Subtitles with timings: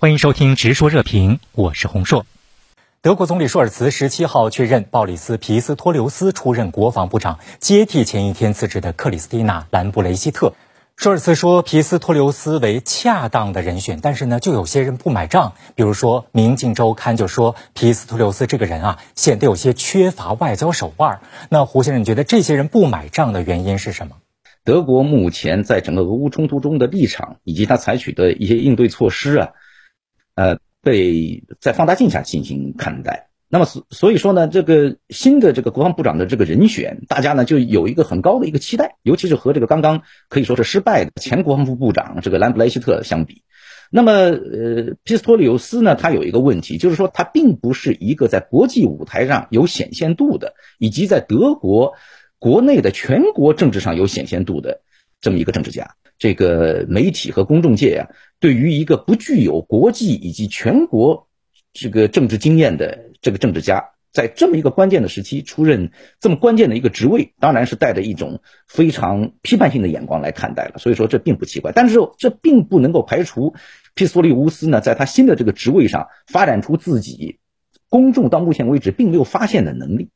[0.00, 2.24] 欢迎收听《直说热评》，我是洪硕。
[3.02, 10.54] 德国总理舒尔茨十七号确认鲍里斯·皮斯托留斯出任国防部长，接替前一天辞职的克里斯蒂娜·兰布雷希特。
[10.94, 15.54] 舒尔茨说，皮斯托留斯为恰当的人选，但是呢，就有些人不买账。
[15.74, 21.18] 比如说，《明镜周刊》就说皮斯托留斯这个人啊，显得有些缺乏外交手腕。
[21.50, 24.18] 那胡先生觉得这些人不买账的原因是什么？
[24.62, 29.48] 德国目前在整个俄乌冲突中的立场以及他采取的一些应对措施啊，
[30.38, 33.28] 呃，被在放大镜下进行看待。
[33.48, 43.42] 那么所所以说呢，这个新的这个国防部长的这个人选，大家呢就有一个很高的一个期待，尤其是和这个刚刚可以说是失败的前国防部部长这个兰布莱希特相比。
[43.90, 51.94] 那么，呃，皮斯托里尤斯呢，他有一个问题，就是说他并不是一个在国际舞台上有显现度的，以及在德国
[52.38, 54.82] 国内的全国政治上有显现度的
[55.20, 55.96] 这么一个政治家。
[56.18, 58.08] 这个媒体和公众界呀，
[58.40, 61.26] 对于一个不具有国际以及全国。
[61.74, 70.78] 这个政治经验的这个政治家，在这么一个关键的时期出任这么关键的一个职位，当然是带着一种非常批判性的眼光来看待了。
[70.78, 73.54] 所以说这并不奇怪，但是这并不能够排除
[73.94, 77.38] 皮斯托利乌斯呢，在他新的这个职位上发展出自己
[77.88, 80.08] 公众到目前为止并没有发现的能力。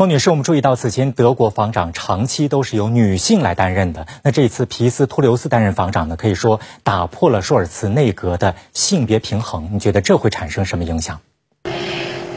[0.00, 4.06] 孟女士，我们注意到此前德国防长长期都是由女性来担任的。
[4.22, 9.70] 那这次皮斯托留斯担任防长呢，可以说打破了舒尔茨内阁的性别平衡。
[9.72, 11.18] 你觉得这会产生什么影响？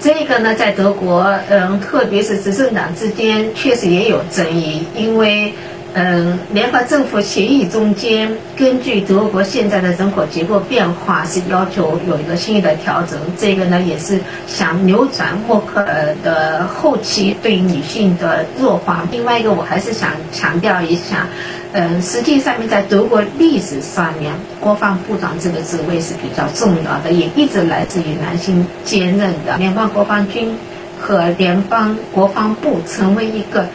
[0.02, 5.54] 这个呢，在德国，嗯，特别是执政党之间，确实也有争议，因为。
[5.94, 13.20] 嗯，联合政府协议中间，根据德国现在的人口结构变化，是要求有一个新的调整。
[13.38, 14.18] 这个呢，也是
[14.48, 19.06] 想扭转默克尔的后期对女性的弱化。
[19.12, 21.28] 另外一个，我还是想强调一下，
[21.74, 29.58] 嗯，实际上面在德国历史上面，国防部长这个职位是比较重要的，也一直来自于男性兼任的。
[29.58, 30.56] 联邦国防军
[31.02, 33.66] 和联邦国防部成为一个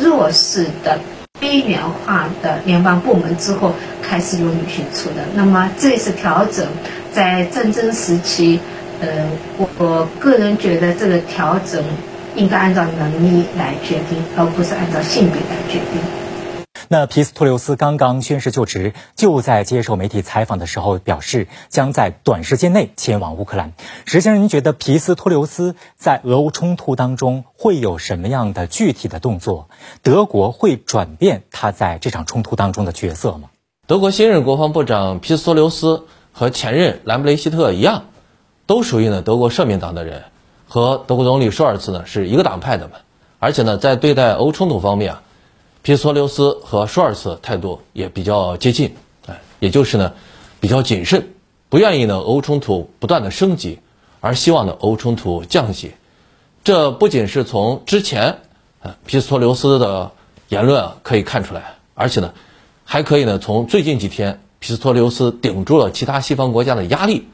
[0.00, 1.00] 弱势的。
[1.44, 5.16] 边缘化的联邦部门之后，开始有女性出的。
[5.34, 6.66] 那么这次调整，
[7.12, 8.58] 在战争时期，
[9.02, 9.08] 呃，
[9.58, 11.84] 我我个人觉得这个调整
[12.34, 16.23] 应该按照能力来决定，而不是按照性别来决定。
[16.94, 23.72] 那皮斯托留斯刚刚宣誓就职，就在接受媒体采访的时候表示，将在短时间内前往乌克兰。
[24.04, 29.68] 实际上，您觉得皮斯托留斯在俄乌冲突当中会有什么样的具体的动作？
[30.02, 33.48] 德国会转变他在这场冲突当中的角色吗？
[33.88, 38.04] 德国新任国防部长皮斯托留斯和前任兰布雷希特一样，
[38.66, 40.22] 都属于呢德国社民党的人，
[40.68, 42.98] 和德国总理舒尔茨呢是一个党派的嘛。
[43.40, 45.22] 而且呢，在对待俄乌冲突方面啊。
[45.84, 48.94] 皮斯托留斯和舒尔茨态度也比较接近，
[49.26, 50.14] 哎，也就是呢，
[50.58, 51.28] 比较谨慎，
[51.68, 53.80] 不愿意呢俄乌冲突不断的升级，
[54.20, 55.92] 而希望呢俄乌冲突降级。
[56.64, 58.38] 这不仅是从之前，
[58.80, 60.12] 呃皮斯托留斯的
[60.48, 62.32] 言论啊可以看出来，而且呢，
[62.86, 67.28] 还可以呢从最近几天皮斯托留斯顶住了其他西方国家的压力，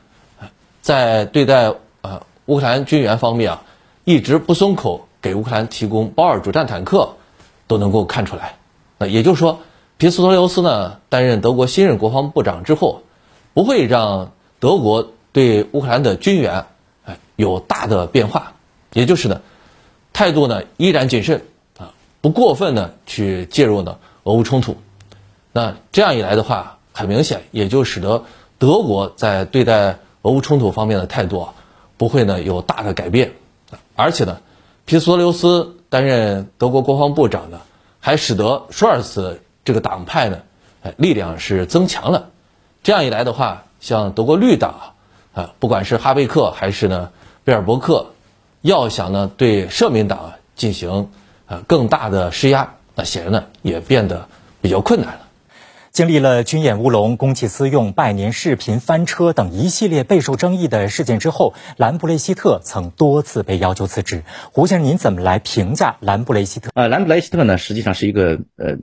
[0.82, 3.62] 在对待呃乌克兰军援方面啊，
[4.02, 7.14] 一直不松口，给乌克兰提供豹二主战坦克。
[7.70, 8.56] 都能够看出来，
[8.98, 9.60] 那也就是说，
[9.96, 13.02] 皮斯托留斯呢担任德国新任国防部长之后，
[13.54, 16.66] 不会让德国对乌克兰的军援
[17.04, 18.54] 哎有大的变化，
[18.92, 19.40] 也就是呢，
[20.12, 21.44] 态度呢依然谨慎
[21.78, 24.76] 啊，不过分的去介入呢俄乌冲突。
[25.52, 28.24] 那这样一来的话，很明显也就使得
[28.58, 31.54] 德国在对待俄乌冲突方面的态度啊
[31.96, 33.30] 不会呢有大的改变，
[33.94, 34.40] 而且呢，
[34.86, 35.76] 皮斯托留斯。
[35.90, 37.60] 担任德国国防部长呢，
[37.98, 40.38] 还使得舒尔茨这个党派呢，
[40.82, 42.30] 哎，力量是增强了。
[42.82, 44.94] 这样一来的话，像德国绿党
[45.34, 47.10] 啊，不管是哈贝克还是呢
[47.44, 48.06] 贝尔伯克，
[48.62, 51.10] 要想呢对社民党进行
[51.46, 54.28] 呃更大的施压，那显然呢也变得
[54.62, 55.20] 比较困难了。
[55.92, 64.22] 经历了军演乌龙、公器私用、拜年视频翻车等一系列备受争议的事件之后，兰布雷希特曾多次被要求辞职。
[64.52, 66.70] 胡先生，您怎么来评价兰布雷希特？
[66.74, 68.76] 呃，兰布雷希特呢，实际上是一个呃，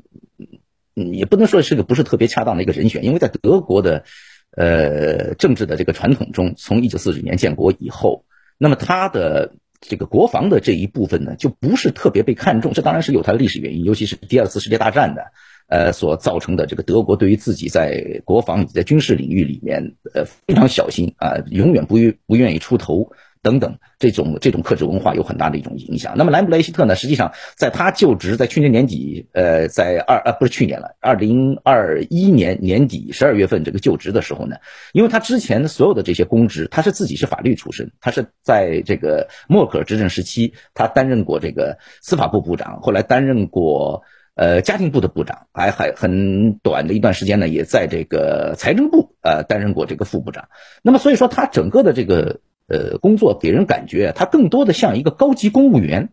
[0.95, 4.03] 也不能说是个不是特别恰当的一个人选，因为在德国的
[4.51, 8.25] 呃政治的这个传统中，从一九四九年建国以后，
[8.57, 12.73] 那么他的这个国防的这一部分呢，就不是特别被看重。
[12.73, 15.31] 这当然是有它的历史原因，尤其是第二次世界大战的。
[15.67, 23.11] 呃，所造成的这个德国对于自己在国防以及在军事领域里面，呃，非常小心啊，永远不不愿意出头，
[23.41, 26.13] 等等，这种这种克制文化有很大的一种影响。
[26.17, 34.55] 那么兰布雷希特呢，实际上在他就职在去年年底，呃，在二呃不是去年了，二零二一年年底十二月份这个就职的时候呢，
[34.93, 44.03] 因为他之前所有的这些公职，他是自己是法律出身，他是在这个默克尔执政时期，他担任过这个司法部部长，后来担任过
[44.37, 50.47] 呃家庭部的部长，还还很短的一段时间呢，也在这个财政部呃担任过这个副部长。
[50.81, 52.39] 那么所以说他整个的这个。
[52.69, 56.09] 呃，工作给人感觉他更多的像一个高级公务员，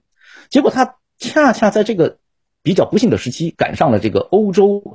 [0.50, 2.18] 结果他恰恰在这个
[2.62, 4.94] 比较不幸的时期赶上了这个欧洲，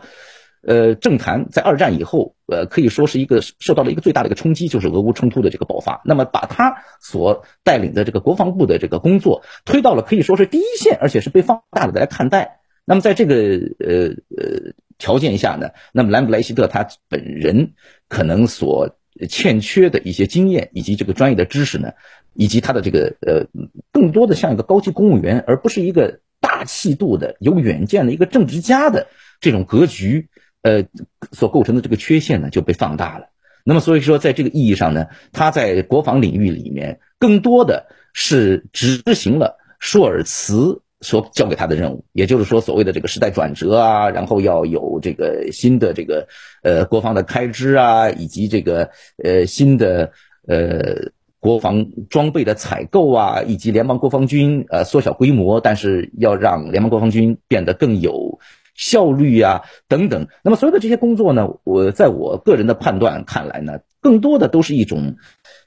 [0.65, 5.99] 呃，政坛在二战以后，呃，可以说是一个受到了一个最大的一个冲击，就是俄乌冲突的这个爆发。
[6.05, 12.58] 那么把他所带领的这个国防部的这个工作推到了可以说是第一线，而且是被放大的来看待。
[12.89, 13.35] 那么在这个
[13.79, 17.73] 呃呃条件下呢，那么兰布莱希特他本人
[18.07, 18.97] 可能所。
[19.27, 21.91] 欠缺的一些经验以及这个专业的知识呢，
[22.35, 23.47] 以及他的这个呃，
[23.91, 29.07] 更多的像一个高级公务员，而不是一个大气度的、有远见的一个政治家的
[29.41, 30.29] 这种格局，
[30.61, 30.85] 呃，
[31.33, 33.25] 所构成的这个缺陷呢，就被放大了。
[33.65, 40.81] 那么，所以说，在这个意义上呢，他在国防领域里面，更多的是执行了舒尔茨。
[41.01, 46.27] 所交给他的任务，也就是说，所谓的这个时代转折啊，然后要有这个新的这个
[46.61, 48.89] 呃国防的开支啊，以及这个
[49.23, 50.11] 呃新的
[50.45, 58.39] 呃国防装备的采购啊，以及联邦国防军呃缩小规模，但是要让联邦国防军变得更有
[58.75, 60.27] 效率啊等等。
[60.43, 65.15] 那么所有的这些工作呢，我在我个人的判断看来呢，更多的都是一种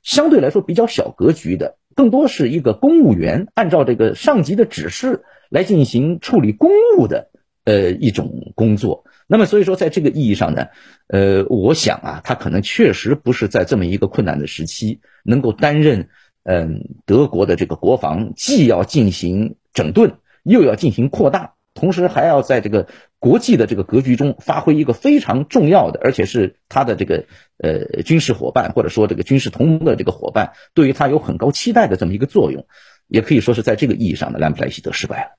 [0.02, 1.76] 相对来说比较小格局的。
[1.94, 7.30] 更多是一个公务员按照这个上级的指示来进行处理公务的
[7.64, 9.04] 呃一种工作。
[9.26, 10.66] 那么所以说，在这个意义上呢，
[11.06, 16.08] 呃，我想啊，他可能确实不是在这么一个困难的时期能够担任
[16.42, 21.54] 嗯德国的这个国防，既要进行整顿，又要进行扩大。
[21.74, 22.88] 同时还要在这个
[23.19, 27.24] 国际的这个格局中发挥一个非常重要的，而且是他的这个
[27.58, 32.66] 呃军事伙伴或者说这个军事同盟的这个伙伴，对于他有很高期待的这么一个作用，
[33.08, 35.30] 也可以说是在这个意义上的兰普莱希德失败了。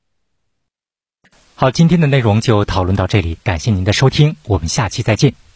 [1.55, 5.52] 好，今天的内容就讨论到这里，感谢您的收听，我们下期再见。